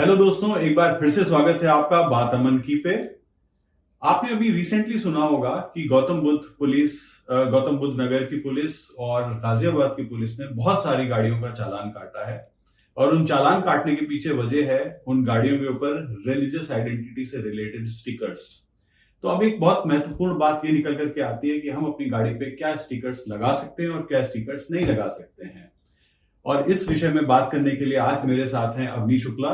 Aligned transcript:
Hello 0.00 0.14
दोस्तों, 0.16 0.56
एक 0.58 0.74
बार 0.76 0.96
फिर 1.00 1.10
से 1.10 1.24
स्वागत 1.24 1.62
है 1.62 1.68
आपका 1.68 2.00
बात 2.08 2.34
अमन 2.34 2.56
की 2.58 2.74
पे। 2.84 2.92
आपने 4.02 4.30
अभी 4.32 4.50
रिसेंटली 4.50 4.98
सुना 4.98 5.22
होगा 5.22 5.50
कि 5.74 5.82
गौतम 5.88 6.20
बुद्ध 6.20 6.38
पुलिस 6.58 6.92
गौतम 7.30 7.76
बुद्ध 7.78 8.00
नगर 8.00 8.22
की 8.26 8.36
पुलिस 8.40 8.78
और 8.98 9.24
गाजियाबाद 9.40 9.90
की 9.96 10.04
पुलिस 10.04 10.38
ने 10.40 10.46
बहुत 10.52 10.82
सारी 10.84 11.06
गाड़ियों 11.06 11.40
का 11.40 11.50
चालान 11.50 11.90
काटा 11.90 12.24
है। 12.28 12.40
और 12.96 13.14
उन 13.14 13.26
चालान 13.26 13.60
काटने 13.62 13.94
के 13.96 14.06
पीछे 14.06 14.32
वजह 14.34 14.72
है 14.72 15.02
उन 15.06 15.24
गाड़ियों 15.24 15.58
के 15.58 15.66
ऊपर 15.68 16.22
रिलीजियस 16.28 16.70
आइडेंटिटी 16.70 17.24
से 17.24 17.42
रिलेटेड 17.42 17.88
स्टिकर्स 17.88 18.46
तो 19.24 19.28
अब 19.28 19.42
एक 19.42 19.60
बहुत 19.60 19.82
महत्वपूर्ण 19.86 20.38
बात 20.38 20.64
ये 20.64 20.72
निकल 20.72 20.94
करके 20.94 21.22
आती 21.22 21.50
है 21.50 21.58
कि 21.58 21.68
हम 21.70 21.84
अपनी 21.86 22.06
गाड़ी 22.06 22.30
पे 22.34 22.50
क्या 22.52 22.74
स्टिकर्स 22.76 23.22
लगा 23.28 23.52
सकते 23.54 23.82
हैं 23.82 23.90
और 23.90 24.06
क्या 24.06 24.22
स्टिकर्स 24.22 24.66
नहीं 24.70 24.86
लगा 24.86 25.08
सकते 25.08 25.46
हैं। 25.46 25.70
और 26.46 26.70
इस 26.70 26.88
विषय 26.88 27.12
में 27.12 27.26
बात 27.26 27.48
करने 27.52 27.76
के 27.76 27.84
लिए 27.84 27.98
आज 27.98 28.26
मेरे 28.26 28.46
साथ 28.46 28.78
हैं 28.78 28.88
अवनी 28.88 29.18
शुक्ला 29.18 29.52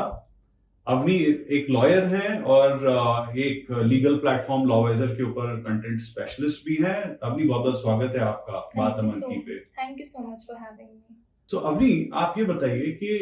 अवनी 0.87 1.15
एक 1.55 1.69
लॉयर 1.69 2.03
है 2.07 2.41
और 2.53 3.37
एक 3.39 3.71
लीगल 3.85 4.15
प्लेटफॉर्म 4.19 4.67
लॉवाइजर 4.67 5.07
के 5.15 5.23
ऊपर 5.23 5.55
कंटेंट 5.61 5.99
स्पेशलिस्ट 6.01 6.65
भी 6.65 6.75
है। 6.83 6.95
अवनी 7.23 7.43
बहुत 7.43 7.63
बहुत 7.63 7.81
स्वागत 7.81 8.15
है 8.15 8.21
आपका 8.23 8.59
बात 8.77 8.99
अमन 8.99 9.19
की 9.23 9.39
पे। 9.39 9.59
Thank 9.79 9.99
you 9.99 10.05
so 10.05 10.27
much 10.27 10.45
for 10.47 10.57
having 10.57 10.89
me 10.89 11.17
so 11.49 11.57
Avni 11.71 12.09
आप 12.15 12.37
ये 12.37 12.43
बताइए 12.45 12.91
कि 13.01 13.17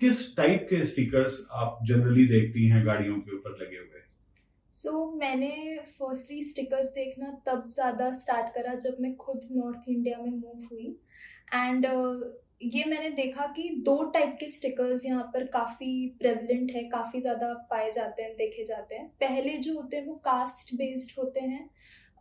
किस 0.00 0.24
टाइप 0.36 0.66
के 0.70 0.84
स्टिकर्स 0.86 1.40
आप 1.62 1.78
जनरली 1.88 2.26
देखती 2.28 2.66
हैं 2.68 2.84
गाड़ियों 2.86 3.16
के 3.18 3.36
ऊपर 3.36 3.58
लगे 3.62 3.76
हुए? 3.76 4.00
सो 4.72 4.90
so, 4.90 5.20
मैंने 5.20 5.78
फर्स्टली 5.98 6.42
स्टिकर्स 6.44 6.86
देखना 6.92 7.30
तब 7.46 7.64
ज़्यादा 7.68 8.10
स्टार्ट 8.18 8.54
करा 8.54 8.74
जब 8.84 8.96
मैं 9.00 9.14
खुद 9.16 9.48
नॉर्थ 9.52 9.88
इंडिया 9.88 10.18
में 10.18 10.30
मूव 10.30 10.68
हुई। 10.72 10.96
एंड 11.54 11.86
ये 12.60 12.84
मैंने 12.84 13.08
देखा 13.12 13.46
कि 13.46 13.68
दो 13.84 14.02
टाइप 14.14 14.36
के 14.40 14.48
स्टिकर्स 14.48 15.04
यहाँ 15.06 15.22
पर 15.34 15.44
काफ़ी 15.48 16.06
प्रेवलेंट 16.18 16.72
है, 16.72 16.82
काफ़ी 16.84 17.20
ज़्यादा 17.20 17.52
पाए 17.70 17.90
जाते 17.90 18.22
हैं, 18.22 18.34
देखे 18.36 18.64
जाते 18.64 18.94
हैं। 18.94 19.06
पहले 19.20 19.56
जो 19.58 19.74
होते 19.74 19.96
हैं 19.96 20.06
वो 20.06 20.14
कास्ट 20.24 20.74
बेस्ड 20.74 21.18
होते 21.18 21.40
हैं 21.42 21.68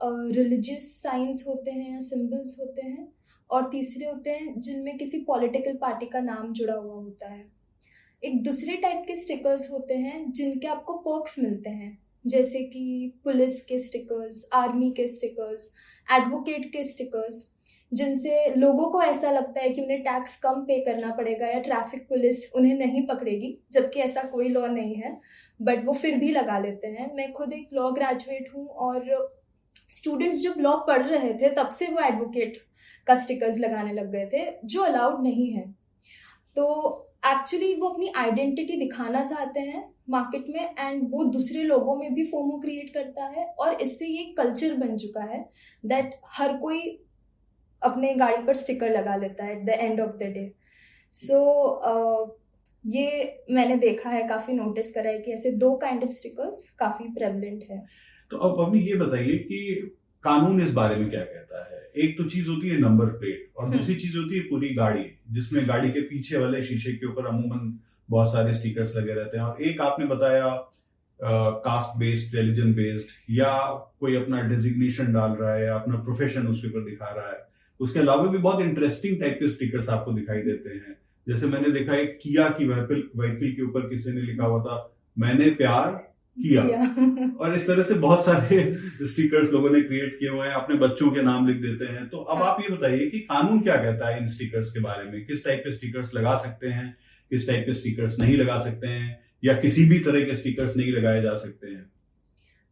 रिलीजियस 0.02 0.92
साइंस 1.02 1.44
होते 1.48 1.72
हैं 1.72 1.92
या 1.92 2.00
सिंबल्स 2.00 2.56
होते 2.60 2.82
हैं, 2.82 3.08
और 3.50 3.70
तीसरे 3.72 4.06
होते 4.06 4.30
हैं 4.32 4.60
जिनमें 4.60 4.98
किसी 4.98 5.22
पॉलिटिकल 5.24 5.78
पार्टी 5.78 6.06
का 6.06 6.20
नाम 6.22 6.54
जुड़ा 6.54 6.74
हुआ 6.74 6.96
होता 6.96 7.30
है। 7.30 7.46
एक 8.24 8.42
दूसरे 8.44 8.76
टाइप 8.78 9.04
के 9.08 9.16
स्टिकर्स 9.16 9.70
होते 9.72 9.98
हैं 9.98 10.32
जिनके 10.32 10.68
आपको 10.68 10.94
पर्क्स 11.02 11.38
मिलते 11.40 11.70
हैं, 11.70 11.98
जैसे 12.26 12.64
कि 12.64 13.14
पुलिस 13.24 13.62
के 13.62 13.80
स्टिकर्स 13.80 14.46
आर्मी 14.54 14.92
के 14.92 15.08
स्टिकर्स 15.10 15.72
एडवोकेट 16.08 16.72
के 16.72 16.84
स्टिकर्स 16.86 17.44
जिनसे 17.92 18.54
लोगों 18.56 18.90
को 18.92 19.02
ऐसा 19.02 19.32
लगता 19.32 19.62
है 19.62 19.70
कि 19.70 19.82
उन्हें 19.82 20.02
टैक्स 20.04 20.36
कम 20.40 20.62
पे 20.62 20.80
करना 20.86 21.12
पड़ेगा 21.16 21.48
या 21.48 21.60
ट्रैफ़िक 21.60 22.08
पुलिस 22.10 22.52
उन्हें 22.54 22.74
नहीं 22.76 23.06
पकड़ेगी, 23.08 23.58
जबकि 23.72 24.00
ऐसा 24.00 24.22
कोई 24.30 24.50
लॉ 24.50 24.66
नहीं 24.68 24.96
है 24.96 25.20
बट 25.60 25.86
वो 25.86 25.94
फिर 25.94 26.18
भी 26.20 26.32
लगा 26.32 26.60
लेते 26.60 26.88
हैं। 26.90 27.12
मैं 27.16 27.32
खुद 27.34 27.54
एक 27.54 27.70
लॉ 27.74 27.90
ग्रेजुएट 27.92 28.54
हूँ 28.56 28.68
और 28.68 29.34
स्टूडेंट्स 29.90 30.42
जब 30.42 30.54
लॉ 30.60 30.76
पढ़ 30.88 31.06
रहे 31.06 31.34
थे, 31.34 31.50
तब 31.50 31.70
से 31.70 31.88
वो 31.88 32.00
एडवोकेट 32.08 32.58
का 33.08 33.16
स्टिकर्स 33.16 33.58
लगाने 33.60 33.94
लग 33.94 34.12
गए 34.12 34.26
थे, 34.26 34.46
जो 34.66 34.82
अलाउड 34.84 35.24
नहीं 35.24 35.52
है। 35.52 35.68
तो 36.56 37.06
एक्चुअली 37.28 37.74
वो 37.76 37.88
अपनी 37.90 38.12
आइडेंटिटी 38.18 38.76
दिखाना 38.78 39.24
चाहते 39.26 39.60
हैं 39.60 39.84
मार्केट 40.10 40.46
में 40.50 40.76
एंड 40.80 41.02
वो 41.12 41.24
दूसरे 41.24 41.64
लोगों 41.64 41.96
में 41.96 42.14
भी 42.14 42.26
फोमो 42.26 42.60
क्रिएट 42.60 42.94
करता 42.94 43.26
है 43.28 43.46
और 43.60 43.82
इससे 43.82 44.06
ये 44.08 44.24
कल्चर 44.38 44.76
बन 44.76 44.96
चुका 44.98 45.24
है 45.24 45.40
दैट 45.84 46.16
हर 46.28 46.56
कोई 46.58 46.80
अपने 47.82 48.14
गाड़ी 48.16 48.44
पर 48.44 48.54
स्टिकर 48.56 48.90
लगा 48.90 49.16
लेता 49.16 49.46
है 49.46 49.58
at 49.58 49.66
the 49.66 49.70
end 49.70 50.02
of 50.02 50.16
the 50.18 50.32
day 50.34 50.52
so 51.14 52.38
ये 52.84 53.08
मैंने 53.52 53.76
देखा 53.78 54.10
है 54.10 54.28
काफ़ी 54.28 54.54
नोटिस 54.54 54.92
करा 54.92 55.10
है 55.10 55.20
कि 55.20 55.32
ऐसे 55.32 55.52
दो 55.62 55.76
काइंड 55.78 56.04
ऑफ़ 56.04 56.12
स्टिकर्स 56.12 56.70
काफ़ी 56.80 57.08
प्रेवलेंट 57.14 57.64
है. 57.70 57.84
तो 58.32 58.38
अब 58.38 58.66
अभी 58.68 58.80
ये 58.82 58.96
बताइए 58.96 59.38
कि 59.40 59.60
कानून 60.24 60.62
इस 60.62 60.72
बारे 60.74 60.96
में 60.96 61.10
क्या 61.10 61.22
कहता 61.22 61.64
है? 61.64 61.82
एक 61.98 62.18
तो 62.18 62.24
चीज़ 62.30 62.50
होती 62.50 62.70
है 62.70 62.78
नंबर 62.80 63.06
प्लेट 63.18 63.52
और 63.58 63.66
हम्म। 63.66 63.78
दूसरी 63.78 63.96
चीज़ 63.96 64.18
होती 64.18 64.38
है 64.38 64.42
पूरी 64.44 64.70
गाड़ी 64.76 65.06
जिसमें 65.32 65.68
गाड़ी 65.68 65.90
के 65.90 66.02
पीछे 66.02 66.38
वाले 66.38 66.62
शीशे 66.62 66.92
के 66.94 67.08
ऊपर 67.08 67.28
अमूमन 67.28 67.78
बहुत 68.10 68.32
सारे 68.34 68.54
स्टिकर्स 68.54 68.96
लगे 68.98 69.14
रहते 69.14 69.38
हैं। 69.38 69.44
और 69.44 69.62
एक 69.64 69.82
आपने 69.82 70.06
बताया 70.06 70.48
कास्ट 71.66 71.98
बेस्ड 72.00 72.36
रिलीजन 72.36 72.74
बेस्ड 72.74 73.10
या 73.32 73.54
कोई 74.00 74.16
अपना 74.16 74.42
डेजिग्नेशन 74.50 75.14
डाल 75.14 75.32
रहा 75.32 75.54
है 75.54 75.66
या 75.66 75.76
अपना 75.76 75.98
प्रोफेशन 76.04 76.48
उस 76.48 76.60
पर 76.66 76.84
दिखा 76.86 77.14
रहा 77.16 77.30
है। 77.30 77.48
उसके 77.80 78.00
अलावा 78.00 78.28
भी 78.28 78.38
बहुत 78.38 78.62
इंटरेस्टिंग 78.62 79.20
टाइप 79.20 79.38
के 79.40 79.48
स्टिकर्स 79.48 79.90
आपको 79.90 80.12
दिखाई 80.12 80.42
देते 80.42 80.70
हैं। 80.70 80.98
जैसे 81.28 81.48
मैंने 81.48 81.72
देखा 81.72 81.96
एक 81.96 82.20
किया 82.24 82.50
की 82.50 82.66
व्हीकल 82.66 83.10
व्हीकल 83.18 83.52
के 83.52 83.62
ऊपर 83.62 83.82
किसी 83.82 84.12
ने 84.12 84.22
लिखा 84.22 84.46
हुआ 84.46 84.64
था 84.64 84.96
मैंने 85.20 85.50
प्यार 85.50 85.92
किया। 86.38 86.62
और 87.40 87.56
इस 87.56 87.68
तरह 87.68 87.84
से 87.84 87.94
बहुत 87.94 88.26
सारे 88.26 88.78
स्टिकर्स 89.06 89.54
लोगों 89.54 89.70
ने 89.70 89.82
क्रिएट 89.82 90.20
किए 90.20 90.30
हुए 90.30 90.48
हैं 90.48 90.54
अपने 90.54 90.76
बच्चों 90.76 91.12
के 91.12 91.22
नाम 91.22 91.48
लिख 91.48 91.58
देते 91.58 91.86
हैं। 91.86 92.10
तो 92.10 92.18
अब 92.18 92.42
आप 92.42 92.62
ये 92.62 92.70
बताइए 92.70 93.10
कि 93.10 93.20
कानून 93.20 93.62
क्या 93.62 93.76
कहता 93.76 94.10
है 94.10 94.22
इन 94.22 94.28
स्टिकर्स 94.28 94.72
के 94.72 94.80
बारे 94.80 95.12
में? 95.12 95.26
किस 95.26 95.46
टाइप 95.46 95.60
के 95.60 95.72
स्टिकर्स 95.72 96.16
लगा 96.16 96.36
सकते 96.36 96.68
हैं 96.68 96.98
किस 97.30 97.48
टाइप 97.48 97.64
के 97.66 97.74
स्टिकर्स 97.74 98.20
नहीं 98.20 98.38
लगा 98.38 98.58
सकते 98.58 98.88
हैं 98.88 99.20
या 99.46 99.54
किसी 99.54 99.86
भी 99.86 100.00
तरह 100.00 100.22
के 100.22 100.36
स्टिकर्स 100.36 100.78
नहीं 100.78 100.92
लगाए 100.92 101.22
जा 101.22 101.34
सकते 101.34 101.68
हैं? 101.68 101.92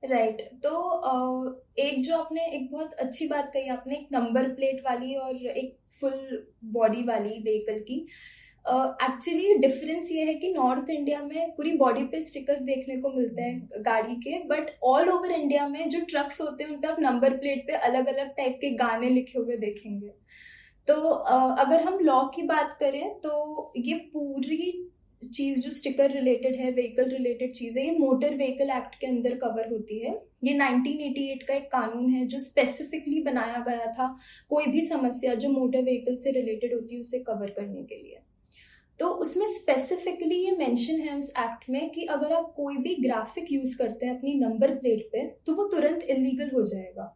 Right 0.09 0.37
right. 0.37 0.63
तो 0.63 1.73
एक 1.77 2.01
जो 2.01 2.17
आपने 2.17 2.45
एक 2.55 2.71
बहुत 2.71 2.93
अच्छी 2.93 3.27
बात 3.27 3.51
कही 3.53 3.69
आपने 3.69 3.95
एक 3.95 4.07
नंबर 4.11 4.47
प्लेट 4.53 4.81
वाली 4.85 5.13
और 5.15 5.45
एक 5.47 5.77
फुल 6.01 6.45
बॉडी 6.73 7.03
वाली 7.03 7.39
व्हीकल 7.39 7.79
की 7.79 8.05
एक्चुअली 8.65 9.53
uh, 9.53 9.61
डिफरेंस 9.61 10.11
ये 10.11 10.23
है 10.25 10.33
कि 10.33 10.51
नॉर्थ 10.53 10.89
इंडिया 10.89 11.21
में 11.21 11.51
पूरी 11.51 11.71
बॉडी 11.77 12.03
पे 12.03 12.21
स्टिकर्स 12.21 12.61
देखने 12.61 12.97
को 12.97 13.09
मिलते 13.09 13.41
हैं 13.41 13.83
गाड़ी 13.85 14.15
के 14.15 14.39
बट 14.47 14.71
ऑल 14.83 15.09
ओवर 15.09 15.31
इंडिया 15.31 15.67
में 15.67 15.89
जो 15.89 15.99
ट्रक्स 15.99 16.41
होते 16.41 16.63
हैं 16.63 16.71
उन 16.71 16.77
पर 16.77 16.87
आप 16.87 16.99
नंबर 16.99 17.37
प्लेट 17.37 17.65
पे 17.67 17.73
अलग 17.87 18.07
अलग 18.07 18.35
टाइप 18.37 18.57
के 18.61 18.69
गाने 18.75 19.09
लिखे 19.09 19.39
हुए 19.39 19.57
देखेंगे 19.57 20.11
तो 20.87 20.93
uh, 20.93 21.59
अगर 21.59 21.83
हम 21.83 21.99
लॉ 21.99 22.21
की 22.25 22.41
बात 22.41 22.77
करें 22.79 23.19
तो 23.19 23.73
ये 23.77 23.95
पूरी 24.13 24.91
चीज़ 25.23 25.59
जो 25.61 25.69
स्टिकर 25.71 26.11
रिलेटेड 26.11 26.55
है 26.55 26.71
व्हीकल 26.71 27.09
रिलेटेड 27.09 27.53
चीज़ 27.53 27.77
है 27.79 27.85
ये 27.85 27.97
मोटर 27.99 28.35
व्हीकल 28.35 28.69
एक्ट 28.71 28.95
के 28.95 29.07
अंदर 29.07 29.35
कवर 29.37 29.69
होती 29.71 29.99
है। 29.99 30.13
ये 30.43 30.53
1988 30.55 31.43
का 31.43 31.53
एक 31.53 31.65
कानून 31.71 32.09
है 32.09 32.25
जो 32.27 32.39
स्पेसिफिकली 32.39 33.21
बनाया 33.23 33.59
गया 33.67 33.91
था 33.93 34.07
कोई 34.49 34.65
भी 34.67 34.81
समस्या 34.81 35.33
जो 35.35 35.49
मोटर 35.49 35.83
व्हीकल 35.83 36.15
से 36.15 36.31
रिलेटेड 36.31 36.73
होती 36.73 36.95
है, 36.95 36.99
उसे 37.01 37.19
कवर 37.19 37.49
करने 37.49 37.83
के 37.83 37.95
लिए। 37.95 38.19
तो 38.99 39.07
उसमें 39.15 39.45
स्पेसिफिकली 39.53 40.35
ये 40.35 40.51
मेंशन 40.51 40.99
है 40.99 41.17
उस 41.17 41.31
एक्ट 41.39 41.69
में 41.69 41.89
कि 41.89 42.05
अगर 42.07 42.33
आप 42.33 42.53
कोई 42.57 42.77
भी 42.77 42.95
ग्राफिक 43.01 43.51
यूज़ 43.51 43.77
करते 43.77 44.05
हैं 44.05 44.17
अपनी 44.17 44.33
नंबर 44.35 44.73
प्लेट 44.75 45.07
पे 45.11 45.25
तो 45.45 45.53
वो 45.55 45.67
तुरंत 45.67 46.03
इलीगल 46.05 46.49
हो 46.53 46.63
जाएगा। 46.65 47.13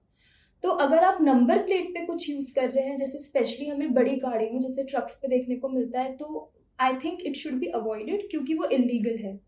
तो 0.63 0.69
अगर 0.79 1.03
आप 1.03 1.21
नंबर 1.21 1.63
प्लेट 1.63 1.87
पे 1.89 2.05
कुछ 2.05 2.29
यूज़ 2.29 2.53
कर 2.55 2.69
रहे 2.69 2.85
हैं, 2.85 2.95
जैसे 2.97 3.19
स्पेशली 3.19 3.67
हमें 3.67 3.93
बड़ी 3.93 4.15
गाड़ी 4.17 4.49
में 4.49 4.59
जैसे 4.59 4.83
ट्रक्स 4.83 5.15
पे 5.15 5.27
देखने 5.27 5.55
को 5.55 5.69
मिलता 5.69 6.01
है 6.01 6.15
तो 6.17 6.51
I 6.81 6.93
think 7.03 7.25
it 7.25 7.35
should 7.35 7.59
be 7.59 7.67
avoided 7.75 8.29
क्योंकि 8.31 8.53
वो 8.53 8.65
इलीगल 8.69 9.17
है। 9.17 9.39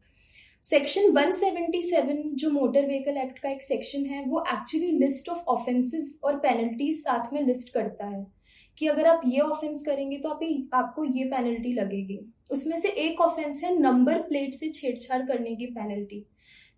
सेक्शन 0.64 1.12
177 1.14 2.22
जो 2.36 2.50
मोटर 2.50 2.86
व्हीकल 2.88 3.18
एक्ट 3.18 3.40
का 3.40 3.50
एक 3.50 3.62
सेक्शन 3.62 4.06
है, 4.06 4.24
वो 4.26 4.44
एक्चुअली 4.50 4.92
लिस्ट 5.00 5.30
ऑफ़ 5.30 5.44
ऑफेंसेस 5.48 6.20
और 6.24 6.38
पेनल्टीज 6.40 7.02
साथ 7.04 7.34
में 7.34 7.42
लिस्ट 7.42 7.74
करता 7.74 8.06
है 8.06 8.26
कि 8.78 8.88
अगर 8.88 9.08
आप 9.08 9.22
ये 9.26 9.40
ऑफेंस 9.40 9.82
करेंगे 9.86 10.18
तो 10.18 10.30
आप 10.30 10.70
आपको 10.74 11.04
ये 11.06 11.24
पेनल्टी 11.26 11.74
लगेगी। 11.74 12.20
उसमें 12.52 12.78
से 12.78 12.90
एक 13.00 13.22
ऑफेंस 13.22 13.64
है 13.64 13.78
नंबर 13.80 14.22
प्लेट 14.22 14.54
से 14.54 14.70
छेड़छाड़ 14.70 15.22
करने 15.22 15.56
की 15.56 15.66
पेनल्टी 15.66 16.26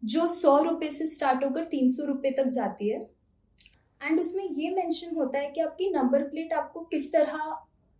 जो 0.04 0.26
सौ 0.28 0.58
रुपए 0.64 0.90
से 0.90 1.06
स्टार्ट 1.06 1.44
होकर 1.44 1.64
तीन 1.66 1.90
सौ 1.90 2.06
रुपए 2.06 2.32
तक 2.32 2.48
जाती 2.50 2.90
है। 2.90 3.00
एंड 4.02 4.20
उसमें 4.20 4.44
ये 4.44 4.70
मेंशन 4.70 5.16
होता 5.16 5.40
है 5.40 5.52
कि 5.52 5.62
आपकी 5.62 5.90
नंबर 5.90 6.24
प्लेट 6.24 6.54
आपको 6.54 6.80
किस 6.86 7.12
तरह 7.14 7.56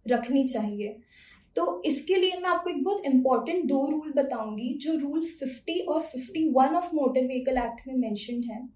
रखनी 0.06 0.44
चाहिए। 0.48 0.98
तो 1.56 1.82
इसके 1.86 2.16
लिए 2.16 2.38
मैं 2.38 2.50
आपको 2.50 2.70
एक 2.70 2.84
बहुत 2.84 3.06
इंपॉर्टेंट 3.06 3.66
दो 3.66 3.86
रूल 3.90 4.14
बताऊँगी, 4.16 4.74
जो 4.76 4.98
रूल 5.00 5.26
50 5.34 5.80
और 5.88 6.02
51 6.04 6.76
ऑफ़ 6.76 6.96
मोटर 6.96 7.28
व्हीकल 7.28 7.58
एक्ट 7.58 7.88
में 7.88 7.96
मेंशन 7.98 8.42
है। 8.44 8.68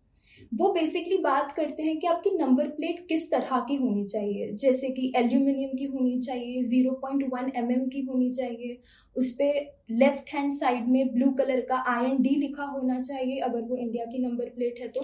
वो 0.54 0.72
बेसिकली 0.74 1.18
बात 1.18 1.52
करते 1.52 1.84
हैं 1.84 1.98
कि 2.00 2.08
आपकी 2.08 2.30
नंबर 2.38 2.68
प्लेट 2.70 3.06
किस 3.08 3.30
तरह 3.32 3.60
की 3.60 3.76
होनी 3.76 4.06
चाहिए। 4.06 4.52
जैसे 4.54 4.90
कि 4.90 5.12
एल्यूमिनियम 5.16 5.78
की 5.78 5.86
होनी 5.86 6.20
चाहिए 6.20 6.62
0.1 6.64 7.30
पॉइंट 7.30 7.54
mm 7.56 7.90
की 7.92 8.02
होनी 8.02 8.30
चाहिए, 8.32 8.78
उस 9.16 9.32
पर 9.32 9.60
लेफ़्ट 9.92 10.34
हैंड 10.34 10.52
साइड 10.54 10.88
में 10.88 11.14
ब्लू 11.14 11.32
कलर 11.34 11.62
का 11.62 11.84
आई 11.88 12.06
एन 12.06 12.22
डी 12.22 12.36
लिखा 12.38 12.64
होना 12.66 13.00
चाहिए, 13.02 13.40
अगर 13.40 13.62
वो 13.62 13.76
इंडिया 13.78 14.06
की 14.06 14.20
नंबर 14.20 14.50
प्लेट 14.50 14.80
है 14.82 14.88
तो। 14.88 15.02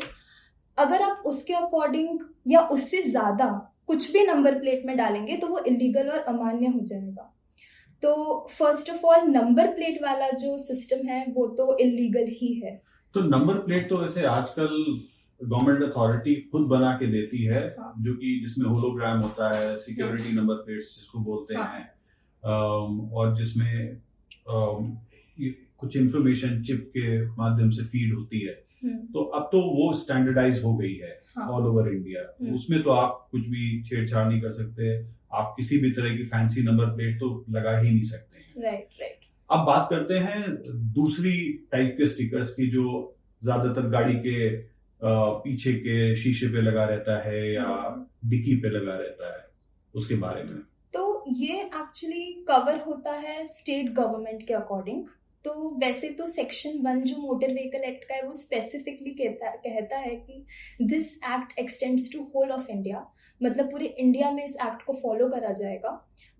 अगर 0.77 1.01
आप 1.01 1.23
उसके 1.25 1.53
अकॉर्डिंग 1.53 2.19
या 2.47 2.61
उससे 2.69 3.01
ज़्यादा 3.01 3.47
कुछ 3.87 4.11
भी 4.13 4.25
नंबर 4.27 4.59
प्लेट 4.59 4.85
में 4.85 4.95
डालेंगे 4.97 5.37
तो 5.37 5.47
वो 5.47 5.59
इलीगल 5.67 6.09
और 6.09 6.19
अमान्य 6.27 6.67
हो 6.67 6.79
जाएगा। 6.81 7.31
तो 8.03 8.13
first 8.51 8.89
of 8.89 9.05
all 9.05 9.27
number 9.29 9.67
plate 9.75 10.01
वाला 10.03 10.29
जो 10.39 10.57
सिस्टम 10.57 11.07
है 11.07 11.25
वो 11.29 11.47
तो 11.57 11.77
इलीगल 11.79 12.31
ही 12.31 12.53
है। 12.55 12.75
तो 13.15 13.21
नंबर 13.21 13.57
प्लेट 13.59 13.89
तो 13.89 13.97
वैसे 13.97 14.23
आजकल 14.27 14.73
गवर्नमेंट 15.41 15.83
अथॉरिटी 15.83 16.35
खुद 16.51 16.67
बना 16.67 16.91
के 16.93 17.07
देती 17.11 17.43
है 17.43 17.61
हाँ. 17.79 17.93
जो 17.99 18.13
कि 18.13 18.39
जिसमें 18.41 18.65
होलोग्राम 18.65 19.19
होता 19.21 19.49
है 19.55 19.75
सिक्योरिटी 19.79 20.35
नंबर 20.35 20.55
प्लेट्स 20.65 20.95
जिसको 20.95 21.19
बोलते 21.23 21.55
हाँ. 21.55 21.67
हैं 21.73 21.85
और 23.13 23.35
जिसमें 23.37 24.01
कुछ 25.79 25.97
इन्फॉर्मेशन 25.97 26.61
चिप 26.63 26.91
के 26.97 27.25
माध्यम 27.27 27.69
से 27.69 27.83
फ़ीड 27.85 28.13
होती 28.15 28.39
है। 28.39 28.53
हम्म। 28.83 28.97
तो 29.13 29.23
अब 29.35 29.49
तो 29.51 29.61
वो 29.77 29.91
स्टैंडर्डाइज 29.93 30.63
हो 30.63 30.75
गई 30.77 30.93
है 30.95 31.19
ऑल 31.43 31.67
ओवर 31.67 31.87
इंडिया 31.89 32.21
उसमें 32.53 32.81
तो 32.83 32.89
आप 32.91 33.27
कुछ 33.31 33.47
भी 33.47 33.83
छेड़छाड़ 33.83 34.27
नहीं 34.27 34.41
कर 34.41 34.51
सकते। 34.53 34.97
आप 35.35 35.53
किसी 35.57 35.77
भी 35.77 35.91
तरह 35.91 36.15
की 36.17 36.23
फैंसी 36.27 36.63
नंबर 36.63 36.95
प्लेट 36.95 37.19
तो 37.19 37.29
लगा 37.49 37.77
ही 37.77 37.89
नहीं 37.89 38.03
सकते 38.05 38.39
हैं। 38.39 38.63
राइट 38.63 39.01
राइट 39.01 39.25
अब 39.49 39.65
बात 39.65 39.87
करते 39.89 40.17
हैं 40.19 40.41
दूसरी 40.93 41.33
टाइप 41.71 41.95
के 41.97 42.07
स्टिकर्स 42.07 42.51
की 42.51 42.69
जो 42.69 42.85
ज़्यादातर 43.41 43.89
गाड़ी 43.89 44.15
के 44.19 44.49
पीछे 45.01 45.73
के 45.77 46.15
शीशे 46.15 46.47
पे 46.47 46.61
लगा 46.61 46.85
रहता 46.85 47.17
है 47.21 47.41
या 47.53 47.65
डिक्की 48.25 48.51
हम्म। 48.51 48.61
पे 48.61 48.69
लगा 48.69 48.95
रहता 48.95 49.33
है 49.33 49.43
उसके 49.93 50.15
बारे 50.17 50.43
में। 50.43 50.55
तो 50.93 51.03
ये 51.35 51.59
एक्चुअली 51.61 52.31
कवर 52.47 52.79
होता 52.87 53.11
है 53.19 53.45
स्टेट 53.51 53.91
गवर्नमेंट 53.93 54.47
के 54.47 54.53
अकॉर्डिंग 54.53 55.03
तो 55.45 55.69
वैसे 55.79 56.09
तो 56.09 56.25
सेक्शन 56.25 56.77
वन 56.81 57.01
जो 57.03 57.17
मोटर 57.17 57.53
व्हीकल 57.53 57.83
एक्ट 57.83 58.03
का 58.03 58.15
है, 58.15 58.21
वो 58.21 58.33
स्पेसिफिकली 58.33 59.11
कहता 59.11 59.49
कहता 59.49 59.97
है 59.97 60.15
कि 60.15 60.45
this 60.81 61.13
act 61.15 61.59
extends 61.59 62.11
to 62.13 62.23
whole 62.35 62.51
of 62.51 62.69
India 62.69 63.05
मतलब 63.41 63.71
पूरे 63.71 63.85
इंडिया 63.85 64.31
में 64.31 64.43
इस 64.45 64.55
एक्ट 64.65 64.81
को 64.81 64.93
फॉलो 64.93 65.27
करा 65.29 65.51
जाएगा। 65.51 65.91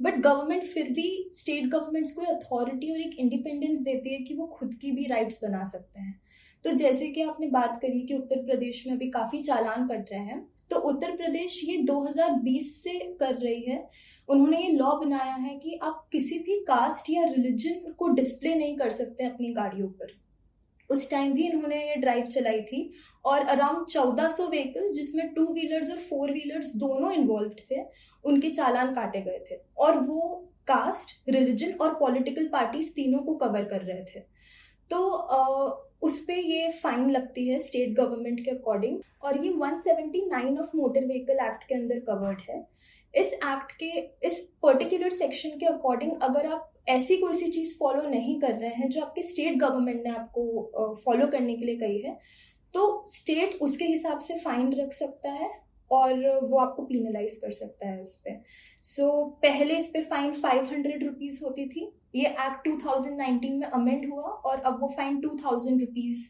बट 0.02 0.20
गवर्नमेंट 0.20 0.64
फिर 0.64 0.90
भी 0.90 1.30
स्टेट 1.34 1.66
गवर्नमेंट्स 1.66 2.12
को 2.12 2.22
अथॉरिटी 2.22 2.92
और 2.92 3.00
एक 3.00 3.16
इंडिपेंडेंस 3.20 3.80
देती 3.80 4.14
है 4.14 4.20
कि 4.20 4.36
वो 4.36 4.48
खुद 4.48 4.74
की 4.74 4.92
भी 4.92 5.06
राइट्स 5.06 5.40
बना 5.44 5.64
सकते 5.64 6.00
हैं। 6.00 6.20
तो 6.64 6.72
जैसे 6.72 7.08
कि 7.08 7.22
आपने 7.22 7.48
बात 7.48 7.80
करी 7.82 8.02
कि 8.02 8.14
उत्तर 8.14 8.46
प्रदेश 8.46 8.84
में 8.88 8.94
अभी 8.94 9.10
काफ़ी 9.10 9.40
चालान 9.40 9.88
कट 9.88 10.12
रहे 10.12 10.20
हैं 10.20 10.55
तो 10.72 10.80
उत्तर 10.80 11.16
प्रदेश 11.16 11.62
ये 11.64 11.78
2020 11.78 12.84
से 12.84 13.00
कर 13.20 13.34
रही 13.34 13.62
है। 13.62 13.90
उन्होंने 14.30 14.62
ये 14.62 14.70
लॉ 14.70 14.92
बनाया 14.96 15.36
है 15.36 15.56
कि 15.60 15.80
आप 15.84 16.08
किसी 16.12 16.40
भी 16.40 16.60
कास्ट 16.60 17.10
या 17.10 17.24
रिलीजन 17.26 17.92
को 17.92 18.08
डिस्प्ले 18.08 18.56
नहीं 18.56 18.78
कर 18.78 18.90
सकते 18.90 19.26
अपनी 19.26 19.54
गाड़ियों 19.54 19.88
पर। 19.88 20.08
उस 20.90 21.10
टाइम 21.12 21.34
भी 21.34 21.44
इन्होंने 21.48 21.90
ये 21.90 21.96
ड्राइव 21.96 22.26
चलाई 22.26 22.62
थी 22.62 22.94
और 23.26 23.46
अराउंड 23.46 23.88
1400 23.88 24.48
व्हीकल्स 24.50 24.92
जिसमें 24.92 25.28
टू 25.34 25.46
व्हीलर्स 25.46 25.92
और 25.92 25.98
फोर 25.98 26.32
व्हीलर्स 26.32 26.76
दोनों 26.76 27.12
इन्वॉल्व 27.12 27.52
थे, 27.72 27.82
उनके 28.26 28.50
चालान 28.50 28.94
काटे 28.94 29.22
गए 29.22 29.40
थे 29.52 29.56
और 29.78 29.98
वो 30.00 30.52
कास्ट 30.68 31.30
रिलीजन 31.30 31.72
और 31.72 31.94
पॉलिटिकल 31.94 32.48
पार्टीज़ 32.48 32.94
तीनों 32.94 33.20
को 33.20 33.36
कवर 33.36 33.64
कर 33.64 33.82
रहे 33.82 34.04
थे। 34.04 34.24
तो 34.92 35.00
उस 36.02 36.20
पर 36.22 36.34
ये 36.34 36.70
फाइन 36.84 37.10
लगती 37.12 37.48
है 37.48 37.58
स्टेट 37.60 37.96
गवर्नमेंट 37.98 38.40
के 38.46 38.52
अकॉर्डिंग 38.52 39.00
और 39.24 39.44
ये 39.46 39.52
179 39.52 40.58
ऑफ़ 40.60 40.76
मोटर 40.78 41.06
व्हीकल 41.08 41.46
एक्ट 41.46 41.64
के 41.64 41.76
अंदर 41.76 42.00
कवर्ड 42.08 42.42
है। 42.50 42.60
इस 43.14 43.34
एक्ट 43.34 43.72
के, 43.72 43.90
इस 44.28 44.40
पर्टिकुलर 44.64 45.10
सेक्शन 45.10 45.58
के 45.60 45.66
अकॉर्डिंग 45.66 46.12
अगर 46.22 46.46
आप 46.48 46.72
ऐसी 46.90 47.18
कोई 47.18 47.34
सी 47.34 47.50
चीज़ 47.52 47.78
फॉलो 47.78 48.10
नहीं 48.10 48.40
कर 48.42 48.54
रहे 48.54 48.70
हैं 48.72 48.90
जो 48.90 49.02
आपके 49.02 49.22
स्टेट 49.22 49.58
गवर्नमेंट 49.60 50.04
ने 50.04 50.10
आपको 50.10 50.96
फॉलो 51.06 51.28
करने 51.28 51.56
के 51.56 51.66
लिए 51.66 51.78
कही 51.78 52.02
है 52.02 52.18
तो 52.74 53.06
स्टेट 53.08 53.58
उसके 53.62 53.86
हिसाब 53.86 54.20
से 54.20 54.38
फाइन 54.40 54.74
रख 54.74 54.92
सकता 54.94 55.32
है। 55.32 55.50
और 55.92 56.14
वो 56.44 56.58
आपको 56.60 56.84
पीनलाइज 56.84 57.36
कर 57.42 57.52
सकता 57.52 57.88
है 57.88 58.02
उस 58.02 58.16
पर 58.18 58.42
सो 58.84 59.04
so, 59.04 59.42
पहले 59.42 59.78
इस 59.78 59.88
पे 59.94 60.02
फाइन 60.04 60.32
फाइव 60.34 60.66
हंड्रेड 60.66 61.06
रुपीज़ 61.06 61.40
होती 61.44 61.68
थी। 61.70 61.92
ये 62.16 62.30
एक्ट 62.30 62.68
2019 62.68 63.60
में 63.60 63.68
अमेंड 63.70 64.10
हुआ 64.12 64.24
और 64.24 64.60
अब 64.62 64.80
वो 64.82 64.88
फाइन 64.98 65.20
टू 65.22 65.30
थाउज़ेंड 65.44 65.80
रुपीज़ 65.80 66.26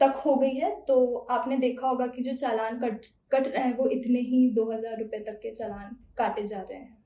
तक 0.00 0.22
हो 0.26 0.34
गई 0.36 0.54
है। 0.54 0.70
तो 0.88 1.14
आपने 1.30 1.56
देखा 1.56 1.88
होगा 1.88 2.06
कि 2.06 2.22
जो 2.22 2.34
चालान 2.36 2.78
कट 2.78 3.06
कट 3.32 3.48
रहे 3.48 3.62
हैं 3.64 3.76
वो 3.76 3.88
इतने 3.88 4.20
ही 4.20 4.48
दो 4.54 4.70
हज़ार 4.72 4.98
रुपए 4.98 5.18
तक 5.18 5.38
के 5.42 5.50
चालान 5.50 5.96
काटे 6.18 6.46
जा 6.46 6.60
रहे 6.60 6.78
हैं। 6.78 6.98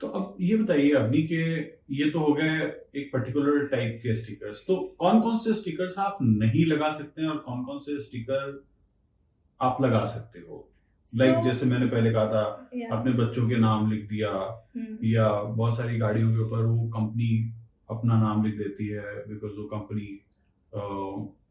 तो 0.00 0.08
अब 0.08 0.36
ये 0.40 0.56
बताइए 0.56 0.90
अभी 0.90 1.22
के 1.22 1.44
ये 1.96 2.10
तो 2.10 2.18
हो 2.18 2.32
गए 2.34 2.54
एक 3.00 3.10
पर्टिकुलर 3.12 3.66
टाइप 3.66 4.00
के 4.02 4.14
स्टिकर्स 4.16 4.64
तो 4.66 4.76
कौन 4.98 5.20
कौन 5.20 5.36
से 5.38 5.54
स्टिकर्स 5.54 5.98
आप 5.98 6.18
नहीं 6.22 6.64
लगा 6.66 6.90
सकते 6.92 7.22
हैं 7.22 7.28
और 7.28 7.36
कौन 7.38 7.64
कौन 7.64 7.78
से 7.78 8.00
स्टिकर 8.02 8.50
आप 9.60 9.82
लगा 9.82 10.04
सकते 10.04 10.38
हो 10.38 10.68
लाइक 11.18 11.30
so, 11.30 11.36
like 11.36 11.52
जैसे 11.52 11.66
मैंने 11.66 11.86
पहले 11.86 12.12
कहा 12.12 12.26
था 12.26 12.70
yeah. 12.70 12.92
अपने 12.92 13.12
बच्चों 13.12 13.48
के 13.48 13.56
नाम 13.56 13.92
लिख 13.92 14.08
दिया 14.08 14.30
hmm. 14.76 15.04
या 15.04 15.42
बहुत 15.42 15.76
सारी 15.76 15.98
गाड़ियों 15.98 16.32
के 16.32 16.38
ऊपर 16.38 16.64
वो 16.64 16.88
कंपनी 16.88 17.52
अपना 17.90 18.20
नाम 18.22 18.44
लिख 18.44 18.54
देती 18.54 18.86
है 18.86 19.02
बिकॉज़ 19.02 19.52
वो 19.52 19.64
कंपनी 19.64 20.20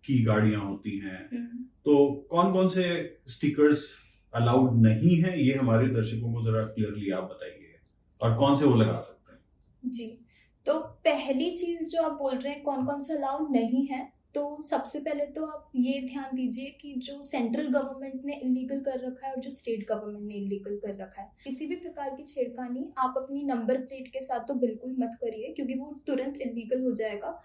की 0.06 0.24
गाड़ियाँ 0.24 0.62
होती 0.62 0.98
हैं 1.00 1.30
hmm. 1.30 1.68
तो 1.86 2.28
कौन 2.32 2.54
कौन 2.54 2.68
से 2.68 3.20
स्टिकर्स 3.28 4.00
अलाउड 4.34 4.82
नहीं 4.82 5.22
है 5.22 5.44
ये 5.44 5.54
हमारे 5.54 5.88
दर्शकों 5.88 6.34
को 6.34 6.52
जरा 6.52 6.64
क्लियरली 6.64 7.12
आप 7.12 7.24
बताइए 7.24 7.76
और 8.22 8.38
कौन 8.38 8.56
से 8.56 8.66
वो 8.66 8.76
लगा 8.76 8.98
सकते 8.98 9.34
हैं 9.34 9.92
जी 9.92 10.20
तो 10.66 10.80
पहली 10.80 11.52
चीज़ 11.52 11.90
जो 11.90 12.02
आप 12.02 12.12
बोल 12.12 12.38
रहे 12.38 12.54
हैं 12.54 12.64
कौन 12.64 12.86
कौन 12.86 13.02
से 13.02 13.14
अलाउड 13.14 13.52
नहीं 13.52 13.86
है 13.88 14.13
तो 14.36 14.62
सबसे 14.62 15.00
पहले 15.00 15.26
तो 15.26 15.46
आप 15.46 15.72
ये 15.76 16.00
ध्यान 16.02 16.36
दीजिए 16.36 16.70
कि 16.82 16.94
जो 16.98 17.22
सेंट्रल 17.22 17.68
गवर्नमेंट 17.70 18.26
ने 18.26 18.40
इलीगल 18.44 18.80
कर 18.82 19.00
रखा 19.00 19.28
है 19.28 19.34
और 19.34 19.42
जो 19.42 19.50
स्टेट 19.50 19.86
गवर्नमेंट 19.90 20.28
ने 20.28 20.36
इलीगल 20.36 20.78
कर 20.78 20.96
रखा 20.96 21.22
है, 21.22 21.30
किसी 21.44 21.66
भी 21.66 21.76
प्रकार 21.76 22.10
की 22.10 22.24
छेड़खानी 22.24 22.86
आप 22.98 23.14
अपनी 23.18 23.44
नंबर 23.44 23.78
प्लेट 23.84 24.08
के 24.08 24.20
साथ 24.20 24.48
तो 24.48 24.54
बिल्कुल 24.56 24.96
मत 25.00 25.18
करिए, 25.22 25.54
क्योंकि 25.54 25.74
वो 25.74 25.94
तुरंत 26.08 26.38
इलीगल 26.42 26.84
हो 26.84 26.92
जाएगा। 26.94 27.40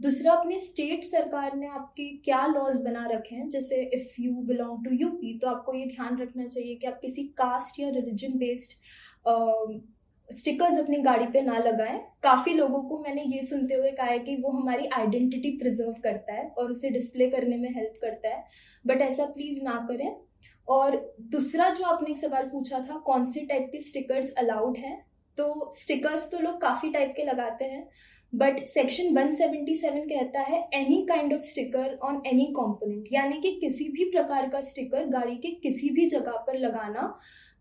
दूसरा, 0.00 0.32
अपनी 0.32 0.58
स्टेट 0.58 1.04
सरकार 1.04 1.56
ने 1.56 1.66
आपके 1.68 2.08
क्या 2.24 2.46
लॉज 2.48 2.76
बना 2.84 3.06
रखे 3.06 3.34
हैं? 3.34 3.48
जैसे 3.48 3.82
if 3.94 4.20
you 4.20 4.34
belong 4.44 4.84
to 4.84 4.96
UP 4.96 5.38
तो 5.38 5.48
आपको 5.48 5.74
ये 5.74 5.86
ध्यान 5.86 6.18
रखना 6.18 6.46
चाहिए 6.46 6.74
कि 6.74 6.86
आप 6.86 6.98
किसी 7.00 7.24
कास्ट 7.38 7.80
या 7.80 7.88
रिलीजन 7.90 8.38
बेस्ड 8.38 8.72
स्टिकर्स 10.32 10.78
अपनी 10.80 10.96
गाड़ी 10.96 11.26
पे 11.26 11.40
ना 11.40 11.58
लगाएँ। 11.58 11.98
काफ़ी 12.22 12.54
लोगों 12.54 12.82
को 12.82 12.98
मैंने 12.98 13.22
ये 13.22 13.42
सुनते 13.42 13.74
हुए 13.74 13.90
कहा 13.90 14.06
है 14.06 14.18
कि 14.18 14.36
वो 14.36 14.50
हमारी 14.50 14.86
आइडेंटिटी 14.86 15.50
प्रिजर्व 15.50 15.92
करता 15.92 16.32
है 16.32 16.48
और 16.48 16.70
उसे 16.70 16.90
डिस्प्ले 16.90 17.30
करने 17.30 17.56
में 17.56 17.74
हेल्प 17.74 17.92
करता 18.02 18.28
है। 18.28 18.44
बट 18.86 19.00
ऐसा 19.00 19.24
प्लीज़ 19.24 19.64
ना 19.64 19.86
करें। 19.90 20.16
और 20.68 21.16
दूसरा 21.20 21.70
जो 21.70 21.84
आपने 21.84 22.10
एक 22.10 22.18
सवाल 22.18 22.44
पूछा 22.44 22.78
था, 22.78 22.98
कौन 22.98 23.24
से 23.24 23.40
टाइप 23.40 23.68
के 23.72 23.80
स्टिकर्स 23.80 24.32
अलाउड 24.32 24.76
हैं? 24.76 25.06
तो 25.36 25.70
स्टिकर्स 25.74 26.30
तो 26.30 26.38
लोग 26.38 26.60
काफ़ी 26.60 26.90
टाइप 26.90 27.14
के 27.16 27.24
लगाते 27.24 27.64
हैं। 27.64 27.88
बट 28.34 28.64
सेक्शन 28.64 29.04
177 29.04 30.00
कहता 30.00 30.40
है 30.40 30.68
any 30.74 31.06
kind 31.08 31.34
of 31.34 31.40
sticker 31.40 31.98
on 32.02 32.22
any 32.26 32.44
component 32.44 33.04
यानी 33.12 33.40
कि 33.40 33.52
किसी 33.60 33.88
भी 33.88 34.04
प्रकार 34.04 34.48
का 34.48 34.60
स्टिकर 34.60 35.06
गाड़ी 35.06 35.36
के 35.36 35.50
किसी 35.50 35.90
भी 35.90 36.06
जगह 36.06 36.32
पर 36.32 36.58
लगाना 36.58 37.18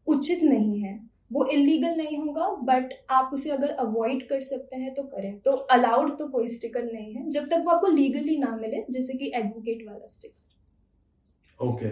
उचित 0.07 0.43
नहीं 0.43 0.81
है। 0.81 1.10
वो 1.31 1.45
इलीगल 1.45 1.97
नहीं 1.97 2.17
होगा 2.17 2.47
बट 2.63 2.93
आप 3.09 3.29
उसे 3.33 3.49
अगर 3.49 3.69
अवॉइड 3.69 4.27
कर 4.29 4.41
सकते 4.41 4.75
हैं 4.75 4.93
तो 4.93 5.03
करें। 5.03 5.39
तो 5.39 5.51
अलाउड 5.51 6.17
तो 6.19 6.27
कोई 6.27 6.47
स्टिकर 6.47 6.83
नहीं 6.83 7.13
है 7.13 7.29
जब 7.29 7.45
तक 7.45 7.61
वो 7.65 7.71
आपको 7.71 7.87
लीगली 7.87 8.37
ना 8.37 8.55
मिले 8.55 8.85
जैसे 8.91 9.13
कि 9.13 9.31
एडवोकेट 9.35 9.85
वाला 9.87 10.05
स्टिकर 10.05 11.65
ओके 11.65 11.87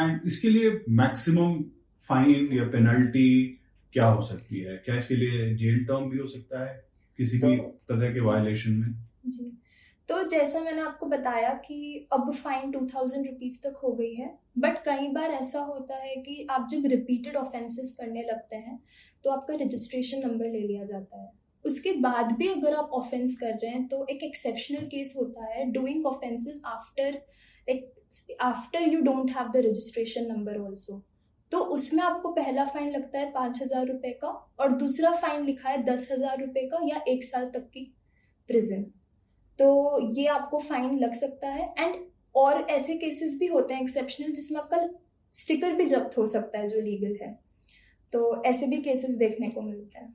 एंड 0.00 0.20
इसके 0.26 0.48
लिए 0.48 0.80
मैक्सिमम 0.88 1.62
फाइन 2.10 2.52
या 2.52 2.64
पेनल्टी 2.64 3.60
क्या 3.92 4.06
हो 4.06 4.20
सकती 4.20 4.60
है? 4.60 4.76
क्या 4.76 4.96
इसके 4.96 5.16
लिए 5.16 5.54
जेल 5.54 5.84
टर्म 5.84 6.10
भी 6.10 6.18
हो 6.18 6.26
सकता 6.26 6.64
है? 6.64 6.88
किसी 7.18 7.38
तो, 7.38 7.48
भी 7.48 7.56
तरह 7.56 8.12
के 8.14 8.20
वायलेशन 8.20 8.72
में? 8.72 9.04
जी। 9.26 9.58
तो 10.08 10.22
जैसा 10.28 10.60
मैंने 10.60 10.82
आपको 10.82 11.06
बताया 11.06 11.48
कि 11.64 12.08
अब 12.12 12.30
फाइन 12.34 12.70
टू 12.72 12.80
थाउज़ेंड 12.86 13.26
रुपीज़ 13.26 13.58
तक 13.62 13.80
हो 13.82 13.92
गई 13.92 14.12
है 14.14 14.28
बट 14.58 14.78
कई 14.84 15.08
बार 15.12 15.30
ऐसा 15.30 15.60
होता 15.60 15.96
है 15.96 16.14
कि 16.16 16.46
आप 16.50 16.66
जब 16.70 16.86
रिपीटेड 16.86 17.36
ऑफेंसेस 17.36 17.94
करने 17.98 18.22
लगते 18.22 18.56
हैं 18.56 18.78
तो 19.24 19.30
आपका 19.30 19.54
रजिस्ट्रेशन 19.54 20.26
नंबर 20.26 20.50
ले 20.50 20.60
लिया 20.60 20.84
जाता 20.84 21.22
है। 21.22 21.30
उसके 21.64 21.92
बाद 22.00 22.32
भी 22.32 22.48
अगर 22.48 22.74
आप 22.74 22.90
ऑफेंस 22.94 23.36
कर 23.40 23.54
रहे 23.54 23.70
हैं 23.70 23.86
तो 23.88 24.06
एक 24.10 24.22
एक्सेप्शनल 24.22 24.86
केस 24.86 25.14
होता 25.16 25.46
है 25.46 25.64
doing 25.72 26.06
offences 26.06 26.60
after 26.66 27.20
after 28.40 28.82
you 28.82 29.00
don't 29.00 29.30
have 29.30 29.48
the 29.48 29.62
registration 29.66 30.26
number 30.26 30.58
also 30.58 31.02
तो 31.52 31.58
उसमें 31.74 32.02
आपको 32.02 32.30
पहला 32.32 32.64
फाइन 32.66 32.90
लगता 32.90 33.18
है 33.18 33.30
पाँच 33.32 33.60
हज़ार 33.62 33.86
रुपए 33.86 34.12
का, 34.22 34.28
और 34.60 34.72
दूसरा 34.72 35.10
फाइन 35.14 35.44
लिखा 35.44 35.68
है 35.68 35.82
दस 35.84 36.08
हज़ार 36.12 36.40
रुपए 36.40 36.66
का 36.68 36.80
या 36.84 37.02
एक 37.08 37.24
साल 37.24 37.50
तक 37.50 37.68
की 37.74 37.84
प्रिजन 38.48 38.84
तो 39.58 39.66
ये 40.12 40.26
आपको 40.26 40.58
फाइन 40.58 40.98
लग 40.98 41.12
सकता 41.14 41.48
है 41.48 41.72
एंड 41.78 41.94
और 42.34 42.60
ऐसे 42.70 42.94
केसेस 42.96 43.38
भी 43.38 43.46
होते 43.46 43.74
हैं 43.74 43.82
एक्सेप्शनल 43.82 44.32
जिसमें 44.32 44.60
आपका 44.60 44.88
स्टिकर 45.32 45.74
भी 45.74 45.84
जब्त 45.86 46.18
हो 46.18 46.26
सकता 46.26 46.58
है 46.58 46.68
जो 46.68 46.80
लीगल 46.80 47.16
है। 47.22 47.38
तो 48.12 48.42
ऐसे 48.46 48.66
भी 48.66 48.76
केसेस 48.76 49.16
देखने 49.16 49.48
को 49.48 49.62
मिलते 49.62 49.98
हैं। 49.98 50.14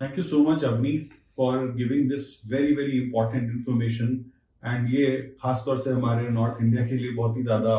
Thank 0.00 0.18
you 0.18 0.24
so 0.24 0.38
much 0.38 0.64
Avni 0.64 0.98
for 1.36 1.72
giving 1.72 2.08
this 2.10 2.40
very 2.46 2.74
very 2.74 2.98
important 3.02 3.50
information 3.50 4.24
and 4.62 4.88
ये 4.94 5.16
खासतौर 5.40 5.80
से 5.80 5.90
हमारे 5.90 6.28
नॉर्थ 6.28 6.62
इंडिया 6.62 6.86
के 6.86 6.96
लिए 6.96 7.10
बहुत 7.10 7.36
ही 7.36 7.42
ज़्यादा 7.42 7.74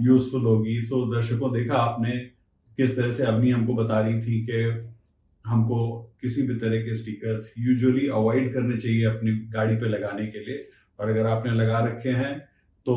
यूजफुल 0.00 0.44
होगी। 0.44 0.80
सो 0.80 1.04
so, 1.04 1.14
दर्शकों 1.14 1.52
देखा 1.52 1.76
आपने 1.76 2.16
किस 2.78 2.96
तरह 2.96 3.12
से 3.12 3.24
अवनी 3.24 3.50
हमको 3.50 3.74
बता 3.74 4.00
रही 4.00 4.20
थी 4.22 4.40
कि 4.46 4.62
हमको 5.44 6.05
किसी 6.26 6.46
भी 6.46 6.54
तरह 6.60 6.82
के 6.84 6.94
स्टिकर्स 6.96 7.52
यूजुअली 7.60 8.08
अवॉइड 8.18 8.52
करने 8.54 8.76
चाहिए 8.78 9.04
अपनी 9.06 9.38
गाड़ी 9.52 9.76
पे 9.76 9.88
लगाने 9.88 10.26
के 10.26 10.44
लिए। 10.44 10.68
और 10.98 11.10
अगर 11.10 11.26
आपने 11.28 11.52
लगा 11.54 11.80
रखे 11.86 12.10
हैं 12.18 12.38
तो 12.86 12.94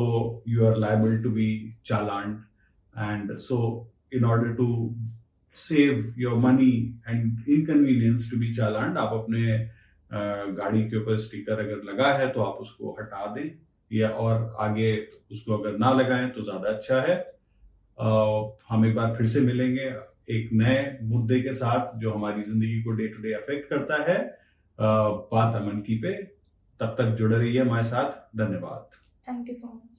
you 0.48 0.64
are 0.66 0.76
liable 0.78 1.16
to 1.22 1.30
be 1.30 1.48
challan. 1.86 2.42
And 2.94 3.36
so 3.38 3.56
in 4.14 4.24
order 4.26 4.52
to 4.54 4.68
save 5.56 6.14
your 6.18 6.36
money 6.40 6.72
and 7.08 7.48
inconvenience 7.48 8.30
to 8.30 8.38
be 8.38 8.52
चालान, 8.54 8.96
आप 8.96 9.12
अपने 9.14 9.58
गाड़ी 10.54 10.82
के 10.84 10.96
ऊपर 10.96 11.18
स्टिकर 11.20 11.58
अगर 11.60 11.82
लगा 11.84 12.12
है 12.18 12.28
तो 12.32 12.42
आप 12.42 12.58
उसको 12.62 12.96
हटा 13.00 13.26
दें। 13.34 13.50
या 13.90 14.08
और 14.22 14.54
आगे 14.60 14.90
उसको 15.32 15.56
अगर 15.56 15.76
ना 15.78 15.92
लगाएँ 15.94 16.28
तो 16.30 16.42
ज़्यादा 16.44 16.70
अच्छा 16.70 17.00
है। 17.02 17.16
हम 18.70 18.86
एक 18.86 18.94
बार 18.94 19.14
फिर 19.16 19.26
से 19.28 19.40
मिलेंगे। 19.42 19.90
एक 20.30 20.52
नए 20.52 20.98
मुद्दे 21.02 21.40
के 21.40 21.52
साथ 21.52 21.98
जो 21.98 22.12
हमारी 22.12 22.42
ज़िंदगी 22.42 22.82
को 22.82 22.90
डे 22.92 23.08
टू 23.08 23.22
डे 23.22 23.32
अफेक्ट 23.34 23.68
करता 23.70 24.02
है 24.02 24.18
बात 24.78 25.54
अमन 25.56 25.80
की 25.80 25.96
पे, 25.98 26.12
तब 26.80 26.94
तक 26.98 27.16
जुड़े 27.18 27.36
रहिए 27.36 27.60
हमारे 27.60 27.84
साथ। 27.84 28.36
धन्यवाद। 28.38 28.96
Thank 29.28 29.48
you 29.48 29.54
so 29.54 29.66
much 29.68 29.98